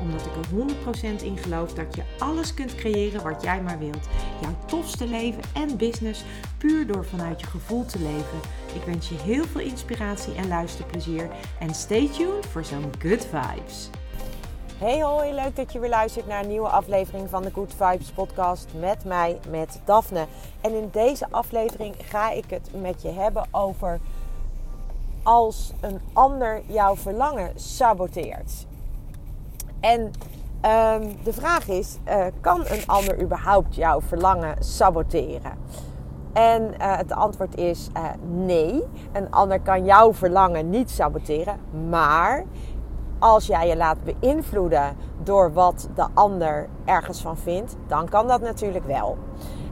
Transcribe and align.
Omdat 0.00 0.26
ik 0.26 0.32
er 0.36 1.18
100% 1.20 1.22
in 1.22 1.36
geloof 1.36 1.72
dat 1.72 1.94
je 1.94 2.02
alles 2.18 2.54
kunt 2.54 2.74
creëren 2.74 3.22
wat 3.22 3.42
jij 3.42 3.62
maar 3.62 3.78
wilt. 3.78 4.08
Jouw 4.40 4.56
tofste 4.66 5.06
leven 5.06 5.42
en 5.54 5.76
business 5.76 6.24
puur 6.58 6.86
door 6.86 7.04
vanuit 7.04 7.40
je 7.40 7.46
gevoel 7.46 7.84
te 7.84 7.98
leven. 7.98 8.40
Ik 8.74 8.82
wens 8.86 9.08
je 9.08 9.14
heel 9.14 9.44
veel 9.44 9.60
inspiratie 9.60 10.34
en 10.34 10.48
luisterplezier. 10.48 11.30
En 11.58 11.74
stay 11.74 12.08
tuned 12.08 12.46
voor 12.46 12.64
zo'n 12.64 12.92
good 12.98 13.26
vibes. 13.26 13.90
Hey 14.80 15.02
hoi, 15.02 15.32
leuk 15.32 15.56
dat 15.56 15.72
je 15.72 15.78
weer 15.78 15.90
luistert 15.90 16.26
naar 16.26 16.42
een 16.42 16.48
nieuwe 16.48 16.68
aflevering 16.68 17.28
van 17.28 17.42
de 17.42 17.50
Good 17.50 17.74
Vibes 17.76 18.10
podcast 18.10 18.68
met 18.78 19.04
mij, 19.04 19.38
met 19.50 19.80
Daphne. 19.84 20.26
En 20.60 20.74
in 20.74 20.88
deze 20.92 21.26
aflevering 21.30 21.94
ga 22.02 22.30
ik 22.30 22.44
het 22.48 22.70
met 22.80 23.02
je 23.02 23.08
hebben 23.08 23.46
over 23.50 24.00
als 25.22 25.72
een 25.80 26.00
ander 26.12 26.62
jouw 26.66 26.96
verlangen 26.96 27.52
saboteert. 27.54 28.66
En 29.80 30.10
ehm, 30.60 31.06
de 31.24 31.32
vraag 31.32 31.68
is, 31.68 31.98
uh, 32.08 32.24
kan 32.40 32.60
een 32.66 32.86
ander 32.86 33.22
überhaupt 33.22 33.74
jouw 33.74 34.00
verlangen 34.00 34.64
saboteren? 34.64 35.52
En 36.32 36.62
uh, 36.62 36.96
het 36.96 37.12
antwoord 37.12 37.56
is 37.56 37.88
uh, 37.96 38.02
nee. 38.28 38.82
Een 39.12 39.30
ander 39.30 39.60
kan 39.60 39.84
jouw 39.84 40.14
verlangen 40.14 40.70
niet 40.70 40.90
saboteren. 40.90 41.56
Maar 41.88 42.44
als 43.18 43.46
jij 43.46 43.68
je 43.68 43.76
laat 43.76 43.98
beïnvloeden 44.04 44.96
door 45.22 45.52
wat 45.52 45.88
de 45.94 46.06
ander 46.14 46.68
ergens 46.84 47.20
van 47.20 47.36
vindt, 47.36 47.76
dan 47.86 48.08
kan 48.08 48.26
dat 48.26 48.40
natuurlijk 48.40 48.84
wel. 48.84 49.18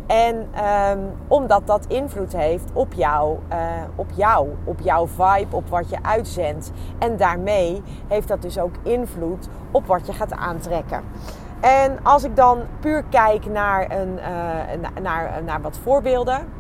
En 0.09 0.49
um, 0.65 1.11
omdat 1.27 1.67
dat 1.67 1.87
invloed 1.87 2.33
heeft 2.33 2.71
op 2.73 2.93
jou, 2.93 3.39
uh, 3.53 3.59
op 3.95 4.07
jou, 4.15 4.49
op 4.65 4.81
jouw 4.81 5.07
vibe, 5.07 5.57
op 5.57 5.69
wat 5.69 5.91
je 5.91 5.97
uitzendt. 6.03 6.71
En 6.99 7.17
daarmee 7.17 7.83
heeft 8.07 8.29
dat 8.29 8.43
dus 8.43 8.59
ook 8.59 8.75
invloed 8.83 9.49
op 9.71 9.87
wat 9.87 10.07
je 10.07 10.13
gaat 10.13 10.33
aantrekken. 10.33 11.03
En 11.61 11.99
als 12.03 12.25
ik 12.25 12.37
dan 12.37 12.59
puur 12.81 13.05
kijk 13.11 13.47
naar, 13.47 13.91
een, 14.01 14.19
uh, 14.19 15.03
naar, 15.03 15.43
naar 15.45 15.61
wat 15.61 15.79
voorbeelden. 15.83 16.58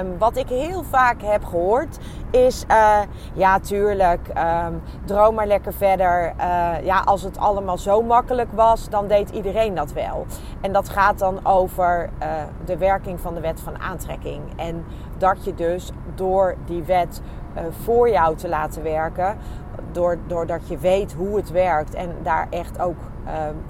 Um, 0.00 0.18
wat 0.18 0.36
ik 0.36 0.48
heel 0.48 0.82
vaak 0.82 1.22
heb 1.22 1.44
gehoord 1.44 1.98
is, 2.30 2.64
uh, 2.70 2.98
ja 3.32 3.58
tuurlijk, 3.58 4.28
um, 4.28 4.82
droom 5.04 5.34
maar 5.34 5.46
lekker 5.46 5.72
verder. 5.72 6.32
Uh, 6.38 6.84
ja, 6.84 7.00
als 7.04 7.22
het 7.22 7.38
allemaal 7.38 7.78
zo 7.78 8.02
makkelijk 8.02 8.52
was, 8.52 8.88
dan 8.88 9.06
deed 9.06 9.30
iedereen 9.30 9.74
dat 9.74 9.92
wel. 9.92 10.26
En 10.60 10.72
dat 10.72 10.88
gaat 10.88 11.18
dan 11.18 11.46
over 11.46 12.10
uh, 12.22 12.28
de 12.64 12.76
werking 12.76 13.20
van 13.20 13.34
de 13.34 13.40
wet 13.40 13.60
van 13.60 13.78
aantrekking. 13.80 14.42
En 14.56 14.84
dat 15.18 15.44
je 15.44 15.54
dus 15.54 15.90
door 16.14 16.54
die 16.66 16.82
wet 16.82 17.20
voor 17.84 18.10
jou 18.10 18.36
te 18.36 18.48
laten 18.48 18.82
werken, 18.82 19.36
doordat 20.26 20.68
je 20.68 20.78
weet 20.78 21.12
hoe 21.12 21.36
het 21.36 21.50
werkt 21.50 21.94
en 21.94 22.16
daar 22.22 22.46
echt 22.50 22.80
ook 22.80 22.96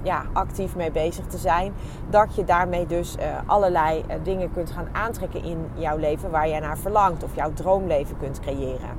ja, 0.01 0.23
actief 0.33 0.75
mee 0.75 0.91
bezig 0.91 1.25
te 1.25 1.37
zijn. 1.37 1.73
Dat 2.09 2.35
je 2.35 2.43
daarmee 2.43 2.85
dus 2.85 3.15
uh, 3.17 3.23
allerlei 3.45 4.03
uh, 4.07 4.15
dingen 4.23 4.51
kunt 4.51 4.71
gaan 4.71 4.87
aantrekken 4.91 5.43
in 5.43 5.65
jouw 5.73 5.97
leven 5.97 6.31
waar 6.31 6.49
jij 6.49 6.59
naar 6.59 6.77
verlangt. 6.77 7.23
Of 7.23 7.35
jouw 7.35 7.53
droomleven 7.53 8.17
kunt 8.17 8.39
creëren. 8.39 8.89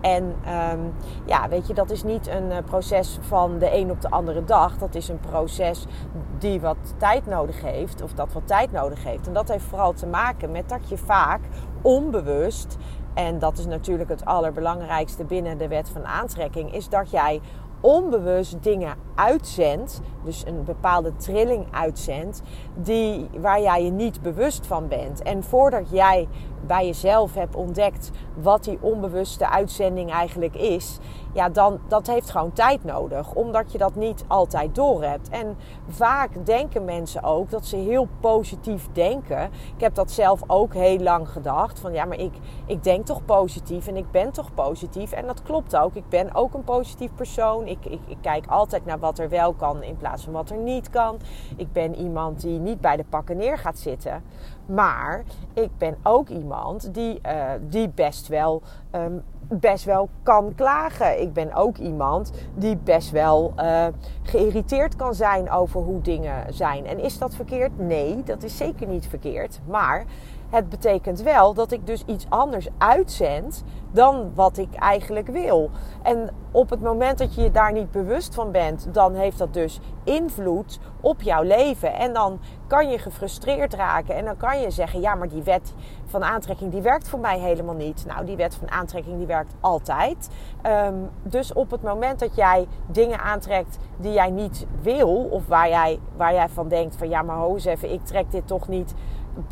En 0.00 0.24
um, 0.72 0.92
ja, 1.24 1.48
weet 1.48 1.66
je, 1.66 1.74
dat 1.74 1.90
is 1.90 2.02
niet 2.02 2.26
een 2.26 2.50
eh, 2.50 2.64
proces 2.64 3.18
van 3.20 3.58
de 3.58 3.76
een 3.76 3.90
op 3.90 4.00
de 4.00 4.10
andere 4.10 4.44
dag. 4.44 4.78
Dat 4.78 4.94
is 4.94 5.08
een 5.08 5.20
proces 5.20 5.86
die 6.38 6.60
wat 6.60 6.76
tijd 6.96 7.26
nodig 7.26 7.62
heeft. 7.62 8.02
Of 8.02 8.12
dat 8.12 8.32
wat 8.32 8.46
tijd 8.46 8.72
nodig 8.72 9.04
heeft. 9.04 9.26
En 9.26 9.32
dat 9.32 9.48
heeft 9.48 9.64
vooral 9.64 9.92
te 9.92 10.06
maken 10.06 10.50
met 10.50 10.68
dat 10.68 10.88
je 10.88 10.98
vaak 10.98 11.40
onbewust 11.82 12.76
en 13.16 13.38
dat 13.38 13.58
is 13.58 13.66
natuurlijk 13.66 14.08
het 14.08 14.24
allerbelangrijkste 14.24 15.24
binnen 15.24 15.58
de 15.58 15.68
wet 15.68 15.88
van 15.88 16.06
aantrekking, 16.06 16.74
is 16.74 16.88
dat 16.88 17.10
jij 17.10 17.40
onbewust 17.86 18.62
dingen 18.62 18.96
uitzendt, 19.14 20.00
dus 20.26 20.46
een 20.46 20.64
bepaalde 20.64 21.16
trilling 21.16 21.66
uitzendt, 21.70 22.42
die, 22.74 23.28
waar 23.38 23.60
jij 23.60 23.84
je 23.84 23.90
niet 23.90 24.22
bewust 24.22 24.66
van 24.66 24.88
bent. 24.88 25.22
En 25.22 25.44
voordat 25.44 25.90
jij 25.90 26.28
bij 26.66 26.86
jezelf 26.86 27.34
hebt 27.34 27.56
ontdekt 27.56 28.10
wat 28.34 28.64
die 28.64 28.78
onbewuste 28.80 29.50
uitzending 29.50 30.10
eigenlijk 30.10 30.54
is, 30.54 30.98
ja, 31.32 31.48
dan 31.48 31.78
dat 31.88 32.06
heeft 32.06 32.30
gewoon 32.30 32.52
tijd 32.52 32.84
nodig, 32.84 33.34
omdat 33.34 33.72
je 33.72 33.78
dat 33.78 33.94
niet 33.94 34.24
altijd 34.26 34.74
doorhebt. 34.74 35.28
En 35.28 35.56
vaak 35.88 36.46
denken 36.46 36.84
mensen 36.84 37.22
ook 37.22 37.50
dat 37.50 37.66
ze 37.66 37.76
heel 37.76 38.08
positief 38.20 38.88
denken. 38.92 39.50
Ik 39.74 39.80
heb 39.80 39.94
dat 39.94 40.10
zelf 40.10 40.42
ook 40.46 40.74
heel 40.74 40.98
lang 40.98 41.28
gedacht, 41.28 41.80
van 41.80 41.92
ja, 41.92 42.04
maar 42.04 42.18
ik, 42.18 42.32
ik 42.66 42.82
denk 42.84 43.06
toch 43.06 43.24
positief 43.24 43.86
en 43.86 43.96
ik 43.96 44.10
ben 44.10 44.32
toch 44.32 44.54
positief. 44.54 45.12
En 45.12 45.26
dat 45.26 45.42
klopt 45.42 45.76
ook. 45.76 45.94
Ik 45.94 46.08
ben 46.08 46.34
ook 46.34 46.54
een 46.54 46.64
positief 46.64 47.14
persoon. 47.14 47.66
Ik, 47.66 47.84
ik, 47.84 48.00
ik 48.06 48.18
kijk 48.20 48.46
altijd 48.46 48.84
naar 48.84 48.98
wat 48.98 49.18
er 49.18 49.28
wel 49.28 49.52
kan 49.52 49.82
in 49.82 49.96
plaats 49.96 50.15
van 50.24 50.32
wat 50.32 50.50
er 50.50 50.56
niet 50.56 50.90
kan. 50.90 51.16
Ik 51.56 51.72
ben 51.72 51.94
iemand 51.94 52.40
die 52.40 52.58
niet 52.58 52.80
bij 52.80 52.96
de 52.96 53.04
pakken 53.08 53.36
neer 53.36 53.58
gaat 53.58 53.78
zitten. 53.78 54.22
Maar 54.66 55.22
ik 55.52 55.70
ben 55.78 55.96
ook 56.02 56.28
iemand 56.28 56.94
die, 56.94 57.20
uh, 57.26 57.50
die 57.68 57.88
best 57.88 58.28
wel. 58.28 58.62
Um, 58.92 59.22
best 59.48 59.84
wel 59.84 60.08
kan 60.22 60.54
klagen. 60.54 61.20
Ik 61.20 61.32
ben 61.32 61.54
ook 61.54 61.76
iemand 61.76 62.32
die 62.54 62.76
best 62.76 63.10
wel 63.10 63.52
uh, 63.56 63.86
geïrriteerd 64.22 64.96
kan 64.96 65.14
zijn 65.14 65.50
over 65.50 65.80
hoe 65.80 66.00
dingen 66.00 66.54
zijn. 66.54 66.86
En 66.86 66.98
is 66.98 67.18
dat 67.18 67.34
verkeerd? 67.34 67.78
Nee, 67.78 68.22
dat 68.22 68.42
is 68.42 68.56
zeker 68.56 68.86
niet 68.86 69.06
verkeerd. 69.06 69.60
Maar 69.66 70.04
het 70.50 70.68
betekent 70.68 71.22
wel 71.22 71.54
dat 71.54 71.72
ik 71.72 71.86
dus 71.86 72.04
iets 72.06 72.26
anders 72.28 72.68
uitzend 72.78 73.64
dan 73.90 74.30
wat 74.34 74.58
ik 74.58 74.74
eigenlijk 74.74 75.26
wil. 75.26 75.70
En 76.06 76.30
op 76.50 76.70
het 76.70 76.82
moment 76.82 77.18
dat 77.18 77.34
je 77.34 77.42
je 77.42 77.50
daar 77.50 77.72
niet 77.72 77.90
bewust 77.90 78.34
van 78.34 78.50
bent, 78.50 78.88
dan 78.92 79.14
heeft 79.14 79.38
dat 79.38 79.52
dus 79.52 79.80
invloed 80.04 80.78
op 81.00 81.22
jouw 81.22 81.42
leven. 81.42 81.94
En 81.94 82.12
dan 82.12 82.40
kan 82.66 82.90
je 82.90 82.98
gefrustreerd 82.98 83.74
raken 83.74 84.14
en 84.14 84.24
dan 84.24 84.36
kan 84.36 84.60
je 84.60 84.70
zeggen: 84.70 85.00
ja, 85.00 85.14
maar 85.14 85.28
die 85.28 85.42
wet 85.42 85.74
van 86.04 86.24
aantrekking 86.24 86.72
die 86.72 86.82
werkt 86.82 87.08
voor 87.08 87.18
mij 87.18 87.38
helemaal 87.38 87.74
niet. 87.74 88.04
Nou, 88.06 88.24
die 88.24 88.36
wet 88.36 88.54
van 88.54 88.70
aantrekking 88.70 89.16
die 89.16 89.26
werkt 89.26 89.54
altijd. 89.60 90.28
Um, 90.66 91.10
dus 91.22 91.52
op 91.52 91.70
het 91.70 91.82
moment 91.82 92.18
dat 92.18 92.34
jij 92.34 92.66
dingen 92.86 93.20
aantrekt 93.20 93.78
die 93.96 94.12
jij 94.12 94.30
niet 94.30 94.66
wil, 94.82 95.28
of 95.30 95.46
waar 95.46 95.68
jij, 95.68 95.98
waar 96.16 96.32
jij 96.32 96.48
van 96.48 96.68
denkt: 96.68 96.96
van 96.96 97.08
ja, 97.08 97.22
maar 97.22 97.36
ho 97.36 97.54
even, 97.56 97.92
ik 97.92 98.04
trek 98.04 98.30
dit 98.30 98.46
toch 98.46 98.68
niet 98.68 98.94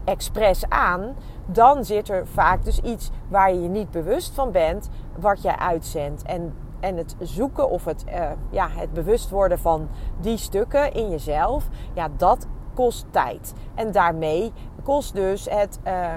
expres 0.05 0.69
aan, 0.69 1.15
dan 1.47 1.85
zit 1.85 2.09
er 2.09 2.27
vaak 2.27 2.65
dus 2.65 2.81
iets 2.81 3.11
waar 3.29 3.55
je 3.55 3.63
je 3.63 3.69
niet 3.69 3.91
bewust 3.91 4.35
van 4.35 4.53
bent, 4.53 4.89
wat 5.19 5.43
jij 5.43 5.57
uitzendt. 5.57 6.23
En, 6.23 6.55
en 6.81 6.97
het 6.97 7.17
zoeken 7.21 7.71
of 7.71 7.85
het, 7.85 8.05
uh, 8.09 8.31
ja, 8.51 8.69
het 8.71 8.93
bewust 8.93 9.31
worden 9.31 9.59
van 9.59 9.89
die 10.21 10.37
stukken 10.37 10.93
in 10.93 11.11
jezelf, 11.11 11.69
ja, 11.95 12.09
dat 12.17 12.47
kost 12.75 13.07
tijd. 13.11 13.53
En 13.75 13.93
daarmee 13.93 14.53
kost, 14.83 15.15
dus 15.15 15.47
het, 15.51 15.79
uh, 15.87 16.15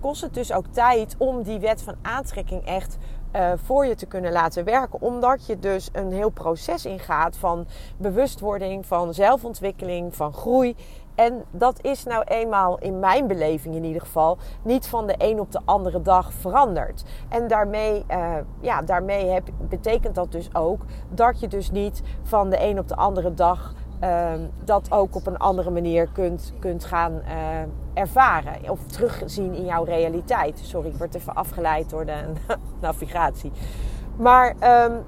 kost 0.00 0.20
het 0.20 0.34
dus 0.34 0.52
ook 0.52 0.66
tijd 0.66 1.14
om 1.18 1.42
die 1.42 1.58
wet 1.58 1.82
van 1.82 1.94
aantrekking 2.02 2.64
echt 2.64 2.98
uh, 3.36 3.52
voor 3.56 3.86
je 3.86 3.94
te 3.94 4.06
kunnen 4.06 4.32
laten 4.32 4.64
werken. 4.64 5.00
Omdat 5.00 5.46
je 5.46 5.58
dus 5.58 5.88
een 5.92 6.12
heel 6.12 6.30
proces 6.30 6.86
ingaat 6.86 7.36
van 7.36 7.66
bewustwording, 7.96 8.86
van 8.86 9.14
zelfontwikkeling, 9.14 10.16
van 10.16 10.32
groei. 10.32 10.76
En 11.14 11.44
dat 11.50 11.84
is 11.84 12.04
nou 12.04 12.24
eenmaal 12.24 12.78
in 12.78 12.98
mijn 12.98 13.26
beleving 13.26 13.74
in 13.74 13.84
ieder 13.84 14.02
geval 14.02 14.38
niet 14.62 14.86
van 14.86 15.06
de 15.06 15.14
een 15.18 15.40
op 15.40 15.52
de 15.52 15.60
andere 15.64 16.02
dag 16.02 16.32
veranderd. 16.32 17.04
En 17.28 17.48
daarmee, 17.48 18.04
uh, 18.10 18.34
ja, 18.60 18.82
daarmee 18.82 19.26
heb, 19.26 19.48
betekent 19.68 20.14
dat 20.14 20.32
dus 20.32 20.54
ook 20.54 20.82
dat 21.08 21.40
je 21.40 21.48
dus 21.48 21.70
niet 21.70 22.02
van 22.22 22.50
de 22.50 22.62
een 22.62 22.78
op 22.78 22.88
de 22.88 22.96
andere 22.96 23.34
dag 23.34 23.74
uh, 24.02 24.32
dat 24.64 24.92
ook 24.92 25.14
op 25.14 25.26
een 25.26 25.36
andere 25.36 25.70
manier 25.70 26.08
kunt, 26.12 26.52
kunt 26.58 26.84
gaan 26.84 27.12
uh, 27.12 28.00
ervaren 28.02 28.70
of 28.70 28.86
terugzien 28.86 29.54
in 29.54 29.64
jouw 29.64 29.84
realiteit. 29.84 30.58
Sorry, 30.62 30.88
ik 30.88 30.96
word 30.96 31.14
even 31.14 31.34
afgeleid 31.34 31.90
door 31.90 32.06
de 32.06 32.22
navigatie. 32.80 33.52
Maar 34.16 34.54
um, 34.84 35.02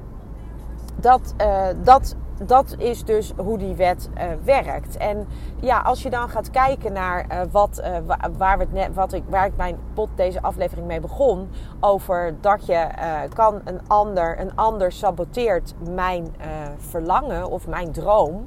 dat, 0.97 1.35
uh, 1.41 1.67
dat 1.83 2.17
dat 2.45 2.75
is 2.79 3.05
dus 3.05 3.33
hoe 3.37 3.59
die 3.59 3.75
wet 3.75 4.09
uh, 4.15 4.25
werkt. 4.45 4.97
En 4.97 5.27
ja, 5.61 5.81
als 5.81 6.03
je 6.03 6.11
dan 6.11 6.29
gaat 6.29 6.51
kijken 6.51 6.93
naar 6.93 7.27
uh, 7.33 7.41
wat, 7.51 7.81
uh, 7.81 8.17
waar, 8.37 8.59
wat 8.95 9.13
ik, 9.13 9.23
waar 9.29 9.47
ik 9.47 9.57
mijn 9.57 9.79
pot 9.95 10.09
deze 10.15 10.43
aflevering 10.43 10.87
mee 10.87 11.01
begon. 11.01 11.49
Over 11.81 12.35
dat 12.41 12.67
je 12.67 12.89
kan 13.35 13.61
een 13.65 13.81
ander, 13.87 14.41
een 14.41 14.57
ander 14.57 14.93
saboteert 14.93 15.75
mijn 15.91 16.35
verlangen 16.79 17.51
of 17.51 17.67
mijn 17.67 17.93
droom. 17.93 18.47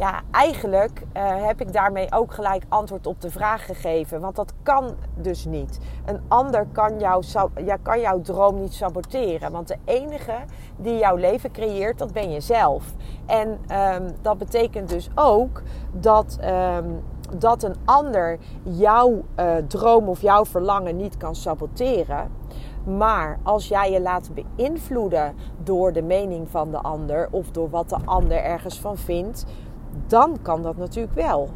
Ja, 0.00 0.20
eigenlijk 0.30 1.02
uh, 1.16 1.46
heb 1.46 1.60
ik 1.60 1.72
daarmee 1.72 2.12
ook 2.12 2.34
gelijk 2.34 2.64
antwoord 2.68 3.06
op 3.06 3.20
de 3.20 3.30
vraag 3.30 3.66
gegeven. 3.66 4.20
Want 4.20 4.36
dat 4.36 4.52
kan 4.62 4.94
dus 5.14 5.44
niet. 5.44 5.78
Een 6.04 6.20
ander 6.28 6.66
kan, 6.72 6.98
jou, 6.98 7.24
ja, 7.64 7.76
kan 7.82 8.00
jouw 8.00 8.20
droom 8.20 8.60
niet 8.60 8.74
saboteren. 8.74 9.52
Want 9.52 9.68
de 9.68 9.76
enige 9.84 10.36
die 10.76 10.98
jouw 10.98 11.16
leven 11.16 11.50
creëert, 11.50 11.98
dat 11.98 12.12
ben 12.12 12.30
je 12.30 12.40
zelf. 12.40 12.94
En 13.26 13.48
um, 13.48 14.14
dat 14.22 14.38
betekent 14.38 14.88
dus 14.88 15.10
ook 15.14 15.62
dat. 15.92 16.38
Um, 16.44 17.02
dat 17.38 17.62
een 17.62 17.76
ander 17.84 18.38
jouw 18.62 19.22
uh, 19.36 19.54
droom 19.66 20.08
of 20.08 20.20
jouw 20.20 20.44
verlangen 20.44 20.96
niet 20.96 21.16
kan 21.16 21.34
saboteren. 21.34 22.30
Maar 22.84 23.38
als 23.42 23.68
jij 23.68 23.92
je 23.92 24.00
laat 24.00 24.30
beïnvloeden 24.34 25.34
door 25.62 25.92
de 25.92 26.02
mening 26.02 26.50
van 26.50 26.70
de 26.70 26.78
ander 26.78 27.28
of 27.30 27.50
door 27.50 27.70
wat 27.70 27.88
de 27.88 27.98
ander 28.04 28.36
ergens 28.44 28.80
van 28.80 28.96
vindt, 28.96 29.44
dan 30.06 30.38
kan 30.42 30.62
dat 30.62 30.76
natuurlijk 30.76 31.14
wel. 31.14 31.48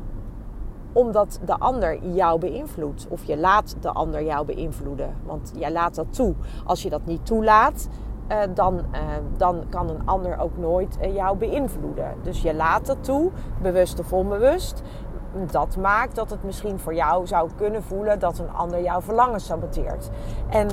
Omdat 0.93 1.41
de 1.45 1.59
ander 1.59 2.07
jou 2.07 2.39
beïnvloedt. 2.39 3.07
Of 3.09 3.25
je 3.25 3.37
laat 3.37 3.77
de 3.81 3.93
ander 3.93 4.25
jou 4.25 4.47
beïnvloeden. 4.47 5.15
Want 5.25 5.53
jij 5.57 5.73
laat 5.73 5.95
dat 5.95 6.07
toe. 6.15 6.35
Als 6.65 6.83
je 6.83 6.91
dat 6.91 7.05
niet 7.05 7.27
toelaat, 7.27 7.89
uh, 8.29 8.39
dan, 8.55 8.75
uh, 8.75 9.01
dan 9.37 9.65
kan 9.69 9.89
een 9.89 10.03
ander 10.05 10.39
ook 10.39 10.57
nooit 10.57 10.99
uh, 11.03 11.15
jou 11.15 11.37
beïnvloeden. 11.37 12.15
Dus 12.23 12.43
je 12.43 12.55
laat 12.55 12.87
dat 12.87 13.05
toe, 13.05 13.31
bewust 13.63 13.99
of 13.99 14.13
onbewust. 14.13 14.83
Dat 15.51 15.77
maakt 15.77 16.15
dat 16.15 16.31
het 16.31 16.45
misschien 16.45 16.79
voor 16.79 16.95
jou 16.95 17.27
zou 17.27 17.51
kunnen 17.57 17.83
voelen 17.83 18.19
dat 18.19 18.39
een 18.39 18.53
ander 18.53 18.83
jouw 18.83 19.01
verlangen 19.01 19.41
saboteert. 19.41 20.11
En 20.49 20.69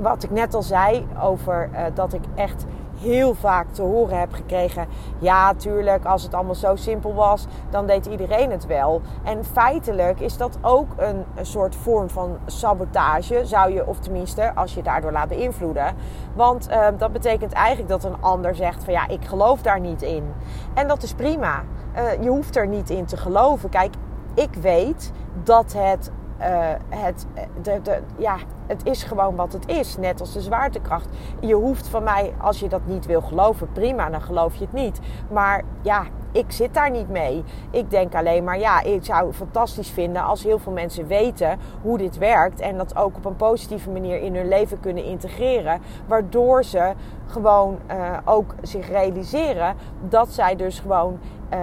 wat 0.00 0.22
ik 0.22 0.30
net 0.30 0.54
al 0.54 0.62
zei 0.62 1.06
over 1.22 1.70
dat 1.94 2.12
ik 2.12 2.22
echt 2.34 2.64
heel 3.00 3.34
vaak 3.34 3.66
te 3.72 3.82
horen 3.82 4.18
heb 4.18 4.32
gekregen: 4.32 4.86
ja, 5.18 5.54
tuurlijk, 5.54 6.04
als 6.04 6.22
het 6.22 6.34
allemaal 6.34 6.54
zo 6.54 6.76
simpel 6.76 7.14
was, 7.14 7.46
dan 7.70 7.86
deed 7.86 8.06
iedereen 8.06 8.50
het 8.50 8.66
wel. 8.66 9.00
En 9.22 9.44
feitelijk 9.44 10.20
is 10.20 10.36
dat 10.36 10.58
ook 10.60 10.88
een, 10.96 11.24
soort 11.42 11.76
vorm 11.76 12.10
van 12.10 12.38
sabotage, 12.46 13.46
zou 13.46 13.72
je, 13.72 13.86
of 13.86 13.98
tenminste, 13.98 14.54
als 14.54 14.74
je 14.74 14.82
daardoor 14.82 15.12
laat 15.12 15.28
beïnvloeden. 15.28 15.94
Want 16.34 16.70
uh, 16.70 16.86
dat 16.98 17.12
betekent 17.12 17.52
eigenlijk 17.52 17.88
dat 17.88 18.04
een 18.04 18.22
ander 18.22 18.54
zegt: 18.54 18.84
van 18.84 18.92
ja, 18.92 19.08
ik 19.08 19.24
geloof 19.24 19.62
daar 19.62 19.80
niet 19.80 20.02
in. 20.02 20.32
En 20.74 20.88
dat 20.88 21.02
is 21.02 21.14
prima. 21.14 21.62
Uh, 21.96 22.22
je 22.22 22.28
hoeft 22.28 22.56
er 22.56 22.66
niet 22.66 22.90
in 22.90 23.04
te 23.04 23.16
geloven. 23.16 23.68
Kijk, 23.68 23.94
ik 24.34 24.54
weet 24.54 25.12
dat 25.42 25.72
het 25.72 26.10
uh, 26.40 26.70
het, 26.88 27.26
de, 27.62 27.80
de, 27.82 28.00
ja, 28.16 28.36
het 28.66 28.86
is 28.86 29.02
gewoon 29.02 29.36
wat 29.36 29.52
het 29.52 29.68
is. 29.68 29.96
Net 29.96 30.20
als 30.20 30.32
de 30.32 30.40
zwaartekracht. 30.40 31.08
Je 31.40 31.54
hoeft 31.54 31.88
van 31.88 32.02
mij, 32.02 32.34
als 32.40 32.60
je 32.60 32.68
dat 32.68 32.86
niet 32.86 33.06
wil 33.06 33.20
geloven, 33.20 33.72
prima, 33.72 34.10
dan 34.10 34.22
geloof 34.22 34.54
je 34.54 34.64
het 34.64 34.72
niet. 34.72 35.00
Maar 35.30 35.62
ja, 35.82 36.04
ik 36.32 36.52
zit 36.52 36.74
daar 36.74 36.90
niet 36.90 37.08
mee. 37.08 37.44
Ik 37.70 37.90
denk 37.90 38.14
alleen 38.14 38.44
maar, 38.44 38.58
ja, 38.58 38.82
ik 38.82 39.04
zou 39.04 39.26
het 39.26 39.36
fantastisch 39.36 39.90
vinden 39.90 40.22
als 40.22 40.42
heel 40.42 40.58
veel 40.58 40.72
mensen 40.72 41.06
weten 41.06 41.58
hoe 41.82 41.98
dit 41.98 42.18
werkt. 42.18 42.60
En 42.60 42.76
dat 42.76 42.96
ook 42.96 43.16
op 43.16 43.24
een 43.24 43.36
positieve 43.36 43.90
manier 43.90 44.20
in 44.20 44.36
hun 44.36 44.48
leven 44.48 44.80
kunnen 44.80 45.04
integreren. 45.04 45.80
Waardoor 46.06 46.64
ze 46.64 46.92
gewoon 47.26 47.78
uh, 47.90 48.16
ook 48.24 48.54
zich 48.62 48.88
realiseren 48.88 49.76
dat 50.08 50.28
zij 50.28 50.56
dus 50.56 50.80
gewoon 50.80 51.18
uh, 51.54 51.60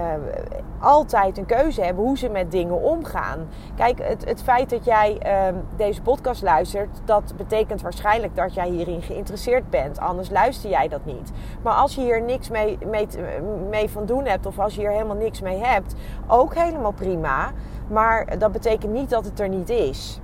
altijd 0.78 1.38
een 1.38 1.46
keuze 1.46 1.82
hebben 1.82 2.04
hoe 2.04 2.18
ze 2.18 2.28
met 2.28 2.50
dingen 2.50 2.82
omgaan. 2.82 3.48
Kijk, 3.76 3.98
het, 4.02 4.24
het 4.24 4.42
feit 4.42 4.70
dat 4.70 4.84
jij 4.84 5.20
uh, 5.26 5.56
deze 5.76 6.02
podcast 6.02 6.42
luistert, 6.42 7.00
dat 7.04 7.34
betekent 7.36 7.82
waarschijnlijk 7.82 8.36
dat 8.36 8.54
jij 8.54 8.68
hierin 8.68 9.02
geïnteresseerd 9.02 9.70
bent. 9.70 9.98
Anders 9.98 10.30
luister 10.30 10.70
jij 10.70 10.88
dat 10.88 11.04
niet. 11.04 11.32
Maar 11.62 11.74
als 11.74 11.94
je 11.94 12.00
hier 12.00 12.22
niks 12.22 12.50
mee, 12.50 12.78
mee, 12.86 13.06
mee 13.70 13.90
van 13.90 14.06
doen 14.06 14.24
hebt 14.24 14.46
of 14.46 14.58
als 14.58 14.74
je 14.74 14.80
hier 14.80 14.90
helemaal 14.90 15.16
niks 15.16 15.40
mee 15.40 15.58
hebt, 15.58 15.94
ook 16.26 16.54
helemaal 16.54 16.92
prima. 16.92 17.50
Maar 17.88 18.38
dat 18.38 18.52
betekent 18.52 18.92
niet 18.92 19.10
dat 19.10 19.24
het 19.24 19.40
er 19.40 19.48
niet 19.48 19.70
is. 19.70 20.20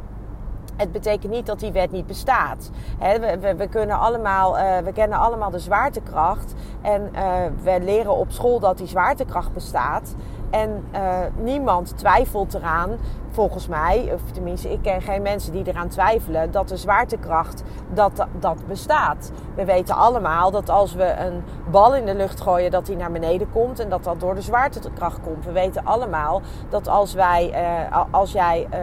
Het 0.78 0.92
betekent 0.92 1.32
niet 1.32 1.46
dat 1.46 1.60
die 1.60 1.72
wet 1.72 1.92
niet 1.92 2.06
bestaat. 2.06 2.70
we, 2.98 3.54
we, 3.56 3.68
kunnen 3.68 3.98
allemaal, 3.98 4.58
uh, 4.58 4.78
we 4.78 4.92
kennen 4.92 5.18
allemaal 5.18 5.50
de 5.50 5.58
zwaartekracht. 5.58 6.54
En 6.82 7.10
uh, 7.14 7.20
we 7.62 7.78
leren 7.80 8.16
op 8.16 8.30
school 8.30 8.60
dat 8.60 8.78
die 8.78 8.86
zwaartekracht 8.86 9.52
bestaat. 9.52 10.14
En 10.50 10.84
uh, 10.94 11.18
niemand 11.36 11.98
twijfelt 11.98 12.54
eraan 12.54 12.90
volgens 13.38 13.68
mij, 13.68 14.10
of 14.14 14.20
tenminste, 14.32 14.72
ik 14.72 14.82
ken 14.82 15.02
geen 15.02 15.22
mensen 15.22 15.52
die 15.52 15.66
eraan 15.66 15.88
twijfelen 15.88 16.50
dat 16.50 16.68
de 16.68 16.76
zwaartekracht 16.76 17.62
dat, 17.92 18.26
dat 18.38 18.66
bestaat. 18.66 19.32
We 19.54 19.64
weten 19.64 19.94
allemaal 19.94 20.50
dat 20.50 20.68
als 20.68 20.94
we 20.94 21.14
een 21.18 21.42
bal 21.70 21.94
in 21.94 22.06
de 22.06 22.14
lucht 22.14 22.40
gooien, 22.40 22.70
dat 22.70 22.86
die 22.86 22.96
naar 22.96 23.12
beneden 23.12 23.50
komt 23.52 23.78
en 23.80 23.88
dat 23.88 24.04
dat 24.04 24.20
door 24.20 24.34
de 24.34 24.40
zwaartekracht 24.40 25.20
komt. 25.20 25.44
We 25.44 25.52
weten 25.52 25.84
allemaal 25.84 26.40
dat 26.68 26.88
als 26.88 27.14
wij, 27.14 27.50
uh, 27.92 28.04
als 28.10 28.32
jij, 28.32 28.68
uh, 28.72 28.78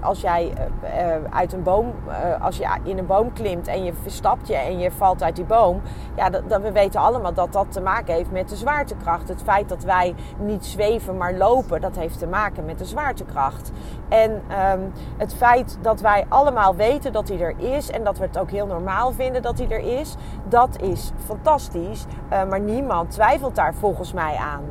als 0.00 0.20
jij 0.20 0.52
uh, 0.82 1.34
uit 1.34 1.52
een 1.52 1.62
boom, 1.62 1.92
als 2.40 2.56
je 2.56 2.66
in 2.82 2.98
een 2.98 3.06
boom 3.06 3.32
klimt 3.32 3.66
en 3.66 3.84
je 3.84 3.92
verstapt 4.02 4.48
je 4.48 4.56
en 4.56 4.78
je 4.78 4.90
valt 4.90 5.22
uit 5.22 5.36
die 5.36 5.44
boom, 5.44 5.80
ja, 6.16 6.30
dat, 6.30 6.48
dat, 6.48 6.62
we 6.62 6.72
weten 6.72 7.00
allemaal 7.00 7.34
dat 7.34 7.52
dat 7.52 7.72
te 7.72 7.80
maken 7.80 8.14
heeft 8.14 8.30
met 8.30 8.48
de 8.48 8.56
zwaartekracht. 8.56 9.28
Het 9.28 9.42
feit 9.42 9.68
dat 9.68 9.82
wij 9.82 10.14
niet 10.38 10.66
zweven 10.66 11.16
maar 11.16 11.34
lopen, 11.34 11.80
dat 11.80 11.96
heeft 11.96 12.18
te 12.18 12.26
maken 12.26 12.64
met 12.64 12.78
de 12.78 12.84
zwaartekracht. 12.84 13.72
En 14.08 14.30
um, 14.30 14.92
het 15.16 15.34
feit 15.34 15.78
dat 15.82 16.00
wij 16.00 16.24
allemaal 16.28 16.76
weten 16.76 17.12
dat 17.12 17.28
hij 17.28 17.40
er 17.40 17.54
is 17.58 17.90
en 17.90 18.04
dat 18.04 18.18
we 18.18 18.24
het 18.24 18.38
ook 18.38 18.50
heel 18.50 18.66
normaal 18.66 19.12
vinden 19.12 19.42
dat 19.42 19.58
hij 19.58 19.68
er 19.68 20.00
is, 20.00 20.14
dat 20.48 20.82
is 20.82 21.12
fantastisch. 21.24 22.04
Uh, 22.32 22.44
maar 22.48 22.60
niemand 22.60 23.10
twijfelt 23.10 23.54
daar 23.54 23.74
volgens 23.74 24.12
mij 24.12 24.36
aan. 24.36 24.62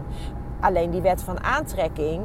Alleen 0.60 0.90
die 0.90 1.02
wet 1.02 1.24
van 1.24 1.44
aantrekking, 1.44 2.22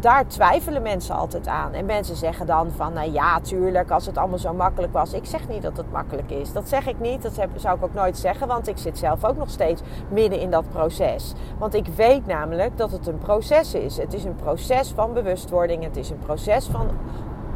daar 0.00 0.26
twijfelen 0.26 0.82
mensen 0.82 1.14
altijd 1.14 1.46
aan. 1.46 1.72
En 1.72 1.86
mensen 1.86 2.16
zeggen 2.16 2.46
dan 2.46 2.70
van, 2.76 2.92
nou 2.92 3.12
ja, 3.12 3.40
tuurlijk, 3.40 3.90
als 3.90 4.06
het 4.06 4.18
allemaal 4.18 4.38
zo 4.38 4.54
makkelijk 4.54 4.92
was. 4.92 5.12
Ik 5.12 5.24
zeg 5.24 5.48
niet 5.48 5.62
dat 5.62 5.76
het 5.76 5.92
makkelijk 5.92 6.30
is. 6.30 6.52
Dat 6.52 6.68
zeg 6.68 6.86
ik 6.86 7.00
niet. 7.00 7.22
Dat 7.22 7.32
zou 7.54 7.76
ik 7.76 7.84
ook 7.84 7.94
nooit 7.94 8.18
zeggen, 8.18 8.46
want 8.46 8.68
ik 8.68 8.78
zit 8.78 8.98
zelf 8.98 9.24
ook 9.24 9.36
nog 9.36 9.50
steeds 9.50 9.82
midden 10.08 10.40
in 10.40 10.50
dat 10.50 10.68
proces. 10.68 11.32
Want 11.58 11.74
ik 11.74 11.86
weet 11.86 12.26
namelijk 12.26 12.76
dat 12.76 12.90
het 12.90 13.06
een 13.06 13.18
proces 13.18 13.74
is. 13.74 13.96
Het 13.96 14.14
is 14.14 14.24
een 14.24 14.36
proces 14.36 14.92
van 14.94 15.12
bewustwording. 15.12 15.84
Het 15.84 15.96
is 15.96 16.10
een 16.10 16.18
proces 16.18 16.66
van 16.66 16.88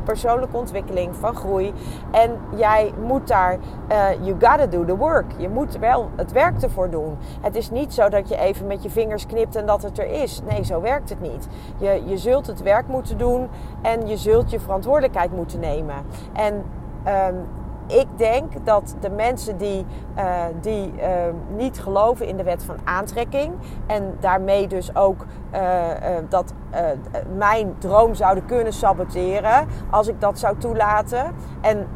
persoonlijke 0.04 0.56
ontwikkeling, 0.56 1.16
van 1.16 1.34
groei. 1.34 1.72
En 2.10 2.38
jij 2.56 2.92
moet 3.06 3.28
daar, 3.28 3.58
uh, 3.90 4.10
you 4.20 4.30
gotta 4.30 4.66
do 4.66 4.84
the 4.84 4.96
work. 4.96 5.24
Je 5.36 5.48
moet 5.48 5.78
wel 5.78 6.10
het 6.16 6.32
werk 6.32 6.62
ervoor 6.62 6.90
doen. 6.90 7.16
Het 7.40 7.56
is 7.56 7.70
niet 7.70 7.94
zo 7.94 8.08
dat 8.08 8.28
je 8.28 8.36
even 8.36 8.66
met 8.66 8.82
je 8.82 8.90
vingers 8.90 9.26
knipt 9.26 9.56
en 9.56 9.66
dat 9.66 9.82
het 9.82 9.98
er 9.98 10.06
is. 10.22 10.40
Nee, 10.48 10.64
zo 10.64 10.80
werkt 10.80 11.08
het 11.08 11.20
niet. 11.20 11.48
Je, 11.76 12.02
je 12.06 12.16
zult 12.16 12.46
het 12.46 12.62
werk 12.62 12.88
moeten 12.88 13.18
doen 13.18 13.48
en 13.82 14.06
je 14.06 14.16
zult 14.16 14.50
je 14.50 14.60
verantwoordelijkheid 14.60 15.32
moeten 15.36 15.60
nemen. 15.60 15.94
En 16.32 16.54
um, 17.06 17.46
ik 17.86 18.06
denk 18.16 18.66
dat 18.66 18.94
de 19.00 19.10
mensen 19.10 19.56
die, 19.56 19.86
uh, 20.18 20.42
die 20.60 20.92
uh, 20.96 21.04
niet 21.56 21.80
geloven 21.80 22.26
in 22.26 22.36
de 22.36 22.42
wet 22.42 22.64
van 22.64 22.76
aantrekking 22.84 23.52
en 23.86 24.16
daarmee 24.20 24.66
dus 24.66 24.96
ook 24.96 25.24
uh, 25.54 25.60
dat 26.28 26.52
mijn 27.36 27.74
droom 27.78 28.14
zouden 28.14 28.46
kunnen 28.46 28.72
saboteren 28.72 29.66
als 29.90 30.08
ik 30.08 30.20
dat 30.20 30.38
zou 30.38 30.58
toelaten. 30.58 31.34
En 31.60 31.86